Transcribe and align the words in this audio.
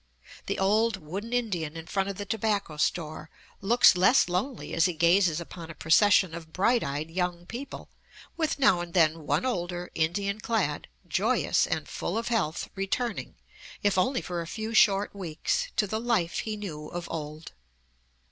The 0.47 0.57
old 0.57 0.97
wooden 0.97 1.31
Indian 1.31 1.77
in 1.77 1.85
front 1.85 2.09
of 2.09 2.17
the 2.17 2.25
tobacco 2.25 2.77
store 2.77 3.29
looks 3.61 3.95
less 3.95 4.27
lonely 4.27 4.73
as 4.73 4.85
he 4.85 4.93
gazes 4.93 5.39
upon 5.39 5.69
a 5.69 5.75
procession 5.75 6.33
of 6.33 6.51
bright 6.51 6.83
eyed 6.83 7.11
young 7.11 7.45
people, 7.45 7.87
with 8.35 8.57
now 8.57 8.79
and 8.81 8.95
then 8.95 9.27
one 9.27 9.45
older, 9.45 9.91
Indian 9.93 10.39
clad, 10.39 10.87
joyous, 11.07 11.67
and 11.67 11.87
full 11.87 12.17
of 12.17 12.29
health, 12.29 12.67
returning, 12.73 13.35
if 13.83 13.95
only 13.95 14.21
for 14.23 14.41
a 14.41 14.47
few 14.47 14.73
short 14.73 15.13
weeks, 15.13 15.67
to 15.75 15.85
the 15.85 15.99
life 16.01 16.39
he 16.39 16.57
knew 16.57 16.87
of 16.87 17.07
old. 17.11 17.51